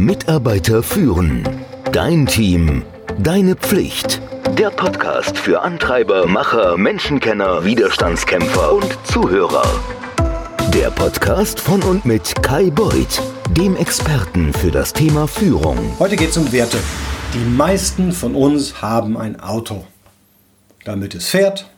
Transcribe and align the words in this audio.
Mitarbeiter 0.00 0.82
führen. 0.82 1.46
Dein 1.92 2.24
Team. 2.24 2.84
Deine 3.18 3.54
Pflicht. 3.54 4.22
Der 4.56 4.70
Podcast 4.70 5.36
für 5.36 5.60
Antreiber, 5.60 6.26
Macher, 6.26 6.78
Menschenkenner, 6.78 7.66
Widerstandskämpfer 7.66 8.72
und 8.72 8.98
Zuhörer. 9.04 9.62
Der 10.72 10.90
Podcast 10.90 11.60
von 11.60 11.82
und 11.82 12.06
mit 12.06 12.34
Kai 12.42 12.70
Beuth, 12.70 13.20
dem 13.50 13.76
Experten 13.76 14.54
für 14.54 14.70
das 14.70 14.94
Thema 14.94 15.28
Führung. 15.28 15.76
Heute 15.98 16.16
geht 16.16 16.30
es 16.30 16.38
um 16.38 16.50
Werte. 16.50 16.78
Die 17.34 17.50
meisten 17.50 18.12
von 18.12 18.34
uns 18.34 18.80
haben 18.80 19.18
ein 19.18 19.38
Auto. 19.38 19.84
Damit 20.84 21.14
es 21.14 21.28
fährt, 21.28 21.68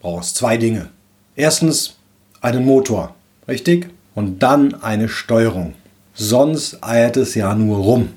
braucht 0.00 0.24
es 0.24 0.34
zwei 0.34 0.56
Dinge. 0.56 0.88
Erstens 1.36 1.96
einen 2.40 2.64
Motor, 2.64 3.14
richtig? 3.46 3.88
Und 4.16 4.42
dann 4.42 4.74
eine 4.82 5.08
Steuerung. 5.08 5.74
Sonst 6.20 6.82
eiert 6.82 7.16
es 7.16 7.36
ja 7.36 7.54
nur 7.54 7.78
rum. 7.78 8.08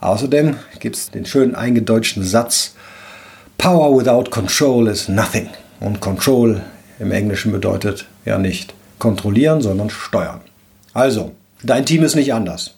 Außerdem 0.00 0.56
gibt 0.80 0.96
es 0.96 1.10
den 1.10 1.26
schönen 1.26 1.54
eingedeutschten 1.54 2.24
Satz, 2.24 2.74
Power 3.58 3.98
without 3.98 4.30
control 4.30 4.88
is 4.88 5.08
nothing. 5.08 5.50
Und 5.78 6.00
Control 6.00 6.62
im 6.98 7.12
Englischen 7.12 7.52
bedeutet 7.52 8.06
ja 8.24 8.38
nicht 8.38 8.72
kontrollieren, 8.98 9.60
sondern 9.60 9.90
steuern. 9.90 10.40
Also, 10.94 11.32
dein 11.62 11.84
Team 11.84 12.02
ist 12.02 12.14
nicht 12.14 12.32
anders. 12.32 12.76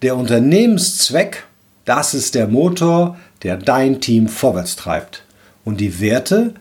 Der 0.00 0.16
Unternehmenszweck, 0.16 1.42
das 1.84 2.14
ist 2.14 2.36
der 2.36 2.46
Motor, 2.46 3.16
der 3.42 3.56
dein 3.56 4.00
Team 4.00 4.28
vorwärts 4.28 4.76
treibt. 4.76 5.24
Und 5.64 5.80
die 5.80 5.98
Werte, 6.00 6.54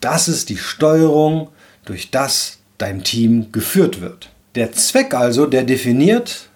das 0.00 0.26
ist 0.26 0.48
die 0.48 0.58
Steuerung, 0.58 1.48
durch 1.84 2.10
das 2.10 2.58
dein 2.78 3.04
Team 3.04 3.52
geführt 3.52 4.00
wird. 4.00 4.30
Der 4.56 4.72
Zweck 4.72 5.14
also, 5.14 5.46
der 5.46 5.62
definiert, 5.62 6.48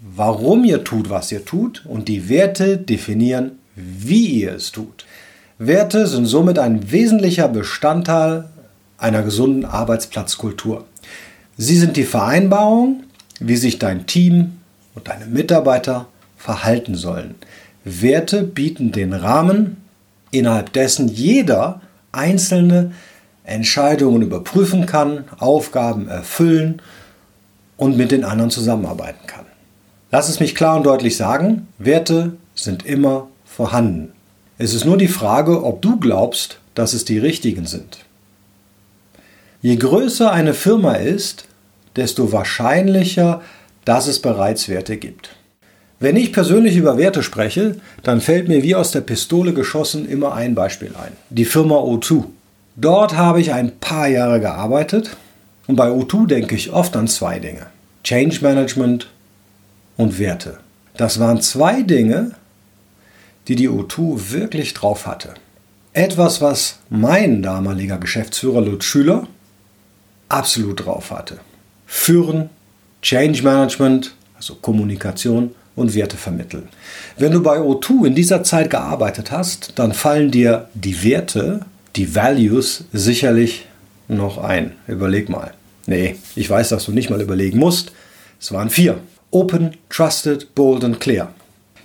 warum 0.00 0.64
ihr 0.64 0.84
tut, 0.84 1.10
was 1.10 1.32
ihr 1.32 1.44
tut, 1.44 1.84
und 1.84 2.06
die 2.06 2.28
Werte 2.28 2.78
definieren, 2.78 3.58
wie 3.74 4.26
ihr 4.26 4.54
es 4.54 4.70
tut. 4.70 5.04
Werte 5.58 6.06
sind 6.06 6.26
somit 6.26 6.60
ein 6.60 6.92
wesentlicher 6.92 7.48
Bestandteil 7.48 8.44
einer 8.98 9.22
gesunden 9.22 9.64
Arbeitsplatzkultur. 9.64 10.84
Sie 11.56 11.76
sind 11.76 11.96
die 11.96 12.04
Vereinbarung, 12.04 13.02
wie 13.40 13.56
sich 13.56 13.80
dein 13.80 14.06
Team 14.06 14.58
und 14.94 15.08
deine 15.08 15.26
Mitarbeiter 15.26 16.06
verhalten 16.36 16.94
sollen. 16.94 17.34
Werte 17.84 18.44
bieten 18.44 18.92
den 18.92 19.12
Rahmen, 19.12 19.78
innerhalb 20.30 20.72
dessen 20.72 21.08
jeder 21.08 21.80
einzelne 22.12 22.92
Entscheidungen 23.42 24.22
überprüfen 24.22 24.86
kann, 24.86 25.24
Aufgaben 25.38 26.06
erfüllen 26.06 26.80
und 27.80 27.96
mit 27.96 28.12
den 28.12 28.24
anderen 28.24 28.50
zusammenarbeiten 28.50 29.26
kann. 29.26 29.46
Lass 30.10 30.28
es 30.28 30.38
mich 30.38 30.54
klar 30.54 30.76
und 30.76 30.84
deutlich 30.84 31.16
sagen, 31.16 31.66
Werte 31.78 32.34
sind 32.54 32.84
immer 32.84 33.28
vorhanden. 33.46 34.12
Es 34.58 34.74
ist 34.74 34.84
nur 34.84 34.98
die 34.98 35.08
Frage, 35.08 35.64
ob 35.64 35.80
du 35.80 35.98
glaubst, 35.98 36.58
dass 36.74 36.92
es 36.92 37.06
die 37.06 37.18
richtigen 37.18 37.64
sind. 37.64 38.04
Je 39.62 39.76
größer 39.76 40.30
eine 40.30 40.52
Firma 40.52 40.94
ist, 40.94 41.46
desto 41.96 42.32
wahrscheinlicher, 42.32 43.40
dass 43.86 44.06
es 44.08 44.20
bereits 44.20 44.68
Werte 44.68 44.98
gibt. 44.98 45.30
Wenn 46.00 46.16
ich 46.16 46.34
persönlich 46.34 46.76
über 46.76 46.98
Werte 46.98 47.22
spreche, 47.22 47.76
dann 48.02 48.20
fällt 48.20 48.48
mir 48.48 48.62
wie 48.62 48.74
aus 48.74 48.90
der 48.90 49.00
Pistole 49.00 49.54
geschossen 49.54 50.06
immer 50.06 50.34
ein 50.34 50.54
Beispiel 50.54 50.92
ein. 51.02 51.12
Die 51.30 51.46
Firma 51.46 51.76
O2. 51.76 52.24
Dort 52.76 53.16
habe 53.16 53.40
ich 53.40 53.54
ein 53.54 53.78
paar 53.78 54.08
Jahre 54.08 54.40
gearbeitet 54.40 55.16
und 55.70 55.76
bei 55.76 55.88
O2 55.88 56.26
denke 56.26 56.56
ich 56.56 56.72
oft 56.72 56.96
an 56.96 57.06
zwei 57.06 57.38
Dinge. 57.38 57.66
Change 58.02 58.40
Management 58.42 59.08
und 59.96 60.18
Werte. 60.18 60.58
Das 60.96 61.20
waren 61.20 61.40
zwei 61.42 61.82
Dinge, 61.82 62.32
die 63.46 63.54
die 63.54 63.68
O2 63.68 64.32
wirklich 64.32 64.74
drauf 64.74 65.06
hatte. 65.06 65.34
Etwas, 65.92 66.40
was 66.40 66.80
mein 66.88 67.40
damaliger 67.40 67.98
Geschäftsführer 67.98 68.62
Lutz 68.62 68.84
Schüler 68.84 69.28
absolut 70.28 70.84
drauf 70.84 71.12
hatte. 71.12 71.38
Führen, 71.86 72.50
Change 73.00 73.44
Management, 73.44 74.16
also 74.34 74.56
Kommunikation 74.56 75.54
und 75.76 75.94
Werte 75.94 76.16
vermitteln. 76.16 76.68
Wenn 77.16 77.30
du 77.30 77.44
bei 77.44 77.58
O2 77.60 78.08
in 78.08 78.16
dieser 78.16 78.42
Zeit 78.42 78.70
gearbeitet 78.70 79.30
hast, 79.30 79.78
dann 79.78 79.92
fallen 79.92 80.32
dir 80.32 80.68
die 80.74 81.04
Werte, 81.04 81.60
die 81.94 82.16
Values 82.16 82.86
sicherlich 82.92 83.66
noch 84.08 84.36
ein. 84.38 84.72
Überleg 84.88 85.28
mal. 85.28 85.52
Nee, 85.90 86.14
ich 86.36 86.48
weiß, 86.48 86.68
dass 86.68 86.84
du 86.84 86.92
nicht 86.92 87.10
mal 87.10 87.20
überlegen 87.20 87.58
musst. 87.58 87.90
Es 88.40 88.52
waren 88.52 88.70
vier. 88.70 89.00
Open, 89.32 89.72
Trusted, 89.88 90.54
Bold 90.54 90.84
und 90.84 91.00
Clear. 91.00 91.34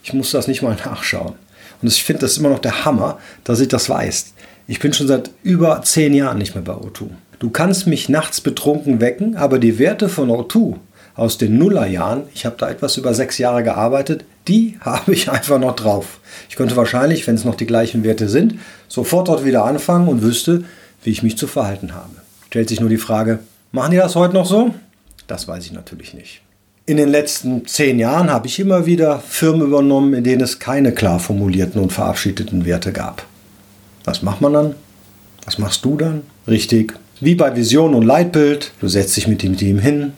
Ich 0.04 0.14
muss 0.14 0.30
das 0.30 0.48
nicht 0.48 0.62
mal 0.62 0.78
nachschauen. 0.86 1.34
Und 1.82 1.88
ich 1.88 2.04
finde 2.04 2.22
das 2.22 2.38
immer 2.38 2.50
noch 2.50 2.60
der 2.60 2.86
Hammer, 2.86 3.18
dass 3.44 3.60
ich 3.62 3.68
das 3.68 3.90
weiß. 3.90 4.34
Ich 4.68 4.80
bin 4.80 4.94
schon 4.94 5.08
seit 5.08 5.32
über 5.42 5.82
zehn 5.82 6.14
Jahren 6.14 6.38
nicht 6.38 6.54
mehr 6.54 6.64
bei 6.64 6.74
O2. 6.74 7.08
Du 7.40 7.50
kannst 7.50 7.88
mich 7.88 8.08
nachts 8.08 8.42
betrunken 8.42 9.02
wecken, 9.02 9.38
aber 9.38 9.58
die 9.58 9.80
Werte 9.80 10.08
von 10.08 10.30
O2 10.30 10.76
aus 11.16 11.40
den 11.40 11.58
Nullerjahren, 11.58 12.26
ich 12.36 12.46
habe 12.46 12.58
da 12.60 12.70
etwas 12.70 12.98
über 12.98 13.16
sechs 13.16 13.40
Jahre 13.40 13.64
gearbeitet, 13.64 14.24
die 14.48 14.78
habe 14.82 15.14
ich 15.14 15.32
einfach 15.32 15.58
noch 15.58 15.76
drauf. 15.76 16.20
Ich 16.48 16.58
könnte 16.58 16.76
wahrscheinlich, 16.76 17.26
wenn 17.26 17.34
es 17.34 17.44
noch 17.44 17.56
die 17.56 17.66
gleichen 17.66 18.04
Werte 18.04 18.30
sind, 18.30 18.60
sofort 18.88 19.30
dort 19.30 19.46
wieder 19.46 19.66
anfangen 19.66 20.08
und 20.08 20.22
wüsste, 20.22 20.64
wie 21.04 21.10
ich 21.10 21.24
mich 21.24 21.40
zu 21.40 21.48
verhalten 21.48 21.96
habe. 21.96 22.12
Stellt 22.50 22.70
sich 22.70 22.80
nur 22.80 22.90
die 22.90 22.98
Frage, 22.98 23.40
machen 23.76 23.92
die 23.92 23.98
das 23.98 24.16
heute 24.16 24.34
noch 24.34 24.46
so? 24.46 24.74
Das 25.28 25.48
weiß 25.48 25.66
ich 25.66 25.74
natürlich 25.74 26.14
nicht. 26.14 26.42
In 26.88 26.98
den 26.98 27.10
letzten 27.10 27.68
zehn 27.68 28.00
Jahren 28.00 28.30
habe 28.30 28.48
ich 28.48 28.60
immer 28.60 28.86
wieder 28.86 29.20
Firmen 29.20 29.62
übernommen, 29.62 30.14
in 30.14 30.24
denen 30.24 30.42
es 30.42 30.60
keine 30.60 30.94
klar 30.94 31.20
formulierten 31.20 31.82
und 31.82 31.92
verabschiedeten 31.92 32.66
Werte 32.66 32.92
gab. 32.92 33.26
Was 34.04 34.22
macht 34.22 34.42
man 34.42 34.54
dann? 34.54 34.76
Was 35.46 35.58
machst 35.58 35.84
du 35.84 35.98
dann? 35.98 36.22
Richtig. 36.48 36.94
Wie 37.20 37.36
bei 37.36 37.56
Vision 37.56 37.96
und 37.96 38.04
Leitbild, 38.04 38.72
du 38.80 38.88
setzt 38.88 39.18
dich 39.18 39.28
mit 39.28 39.44
dem 39.44 39.58
Team 39.58 39.80
hin, 39.80 40.14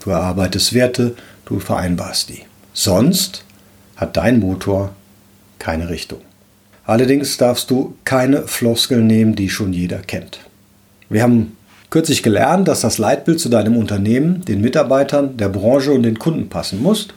du 0.00 0.10
erarbeitest 0.10 0.72
Werte, 0.74 1.14
du 1.44 1.60
vereinbarst 1.60 2.30
die. 2.30 2.42
Sonst 2.72 3.44
hat 3.96 4.16
dein 4.16 4.40
Motor 4.40 4.94
keine 5.58 5.88
Richtung. 5.88 6.20
Allerdings 6.84 7.36
darfst 7.36 7.70
du 7.70 7.96
keine 8.04 8.46
Floskeln 8.48 9.06
nehmen, 9.06 9.34
die 9.34 9.50
schon 9.50 9.72
jeder 9.72 9.98
kennt. 9.98 10.40
Wir 11.08 11.22
haben 11.22 11.55
kürzlich 11.96 12.22
gelernt, 12.22 12.68
dass 12.68 12.82
das 12.82 12.98
Leitbild 12.98 13.40
zu 13.40 13.48
deinem 13.48 13.74
Unternehmen, 13.74 14.44
den 14.44 14.60
Mitarbeitern, 14.60 15.38
der 15.38 15.48
Branche 15.48 15.92
und 15.92 16.02
den 16.02 16.18
Kunden 16.18 16.50
passen 16.50 16.82
muss. 16.82 17.08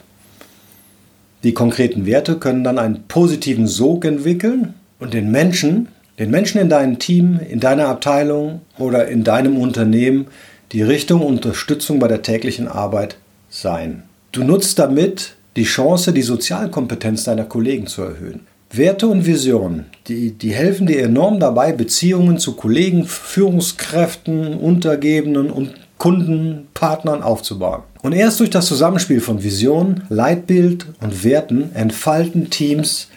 Die 1.42 1.52
konkreten 1.52 2.06
Werte 2.06 2.36
können 2.36 2.64
dann 2.64 2.78
einen 2.78 3.02
positiven 3.06 3.66
Sog 3.66 4.06
entwickeln 4.06 4.72
und 4.98 5.12
den 5.12 5.30
Menschen, 5.30 5.88
den 6.18 6.30
Menschen 6.30 6.62
in 6.62 6.70
deinem 6.70 6.98
Team, 6.98 7.38
in 7.46 7.60
deiner 7.60 7.88
Abteilung 7.88 8.62
oder 8.78 9.06
in 9.06 9.22
deinem 9.22 9.58
Unternehmen 9.58 10.28
die 10.72 10.80
Richtung 10.80 11.20
und 11.20 11.44
Unterstützung 11.44 11.98
bei 11.98 12.08
der 12.08 12.22
täglichen 12.22 12.66
Arbeit 12.66 13.16
sein. 13.50 14.04
Du 14.32 14.44
nutzt 14.44 14.78
damit 14.78 15.34
die 15.56 15.64
Chance, 15.64 16.14
die 16.14 16.22
Sozialkompetenz 16.22 17.24
deiner 17.24 17.44
Kollegen 17.44 17.86
zu 17.86 18.00
erhöhen. 18.00 18.46
Werte 18.72 19.08
und 19.08 19.26
Visionen, 19.26 19.86
die, 20.06 20.30
die 20.30 20.52
helfen 20.52 20.86
dir 20.86 21.02
enorm 21.02 21.40
dabei, 21.40 21.72
Beziehungen 21.72 22.38
zu 22.38 22.54
Kollegen, 22.54 23.04
Führungskräften, 23.04 24.54
Untergebenen 24.54 25.50
und 25.50 25.74
Kunden, 25.98 26.68
Partnern 26.72 27.20
aufzubauen. 27.20 27.82
Und 28.02 28.12
erst 28.12 28.38
durch 28.38 28.50
das 28.50 28.66
Zusammenspiel 28.66 29.20
von 29.20 29.42
Vision, 29.42 30.04
Leitbild 30.08 30.86
und 31.00 31.24
Werten 31.24 31.74
entfalten 31.74 32.48
Teams 32.48 33.08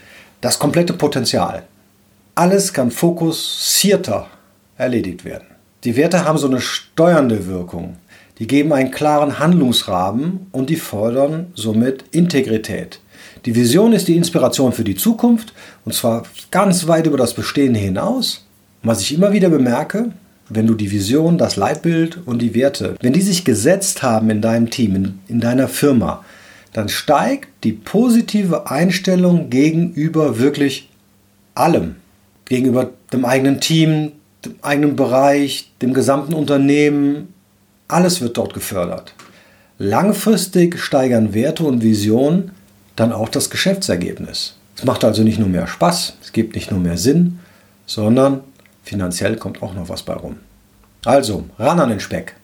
das 0.42 0.58
komplette 0.58 0.94
Potenzial. 0.94 1.64
Alles 2.34 2.74
kann 2.74 2.90
fokussierter 2.90 4.26
erledigt 4.76 5.24
werden. 5.24 5.48
Die 5.84 5.96
Werte 5.96 6.26
haben 6.26 6.40
so 6.40 6.48
eine 6.48 6.62
steuernde 6.62 7.46
Wirkung. 7.46 7.98
Die 8.40 8.48
geben 8.48 8.74
einen 8.74 8.90
klaren 8.90 9.38
Handlungsrahmen 9.38 10.48
und 10.52 10.72
die 10.72 10.78
fordern 10.78 11.52
somit 11.54 12.06
Integrität. 12.12 13.00
Die 13.46 13.56
Vision 13.56 13.92
ist 13.92 14.08
die 14.08 14.16
Inspiration 14.16 14.72
für 14.72 14.86
die 14.86 14.96
Zukunft 14.96 15.54
und 15.84 15.94
zwar 15.94 16.24
ganz 16.50 16.88
weit 16.88 17.08
über 17.08 17.18
das 17.18 17.34
Bestehende 17.34 17.80
hinaus. 17.80 18.46
Was 18.84 19.02
ich 19.02 19.14
immer 19.14 19.34
wieder 19.34 19.50
bemerke, 19.50 20.12
wenn 20.48 20.68
du 20.68 20.76
die 20.76 20.92
Vision, 20.92 21.38
das 21.38 21.58
Leitbild 21.58 22.20
und 22.26 22.42
die 22.42 22.54
Werte, 22.54 22.96
wenn 23.02 23.14
die 23.14 23.22
sich 23.22 23.44
gesetzt 23.44 24.02
haben 24.02 24.30
in 24.30 24.42
deinem 24.42 24.70
Team, 24.70 24.96
in, 24.96 25.20
in 25.28 25.40
deiner 25.42 25.68
Firma, 25.68 26.24
dann 26.72 26.88
steigt 26.88 27.50
die 27.66 27.74
positive 27.74 28.70
Einstellung 28.70 29.50
gegenüber 29.50 30.40
wirklich 30.40 30.90
allem. 31.54 31.96
Gegenüber 32.46 32.92
dem 33.12 33.26
eigenen 33.26 33.60
Team, 33.60 34.14
dem 34.46 34.56
eigenen 34.62 34.96
Bereich, 34.96 35.72
dem 35.82 35.94
gesamten 35.94 36.34
Unternehmen. 36.34 37.34
Alles 37.88 38.22
wird 38.22 38.38
dort 38.38 38.54
gefördert. 38.54 39.14
Langfristig 39.78 40.80
steigern 40.80 41.34
Werte 41.34 41.64
und 41.64 41.84
Visionen 41.84 42.52
dann 42.96 43.12
auch 43.12 43.30
das 43.30 43.50
Geschäftsergebnis. 43.50 44.56
Es 44.76 44.84
macht 44.84 45.04
also 45.04 45.24
nicht 45.24 45.40
nur 45.40 45.50
mehr 45.50 45.68
Spaß, 45.68 46.14
es 46.22 46.32
gibt 46.32 46.56
nicht 46.56 46.72
nur 46.72 46.80
mehr 46.80 46.98
Sinn, 46.98 47.40
sondern 47.86 48.42
finanziell 48.84 49.36
kommt 49.36 49.62
auch 49.62 49.74
noch 49.74 49.90
was 49.90 50.04
bei 50.04 50.14
rum. 50.14 50.38
Also, 51.06 51.46
ran 51.60 51.80
an 51.80 51.90
den 51.90 52.00
Speck. 52.00 52.36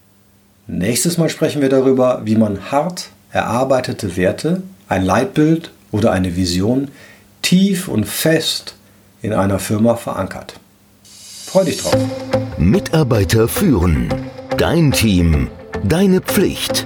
Nächstes 0.68 1.18
Mal 1.18 1.30
sprechen 1.30 1.62
wir 1.62 1.70
darüber, 1.70 2.22
wie 2.26 2.36
man 2.36 2.72
hart 2.72 3.10
erarbeitete 3.32 4.18
Werte, 4.18 4.62
ein 4.88 5.04
Leitbild 5.04 5.72
oder 5.92 6.12
eine 6.12 6.36
Vision 6.36 6.90
tief 7.42 7.88
und 7.88 8.06
fest 8.06 8.76
in 9.22 9.34
einer 9.34 9.60
Firma 9.60 9.96
verankert. 9.96 10.60
Freu 11.46 11.64
dich 11.64 11.78
drauf. 11.82 11.96
Mitarbeiter 12.58 13.48
führen. 13.48 14.14
Dein 14.58 14.92
Team. 14.92 15.50
Deine 15.84 16.22
Pflicht. 16.22 16.86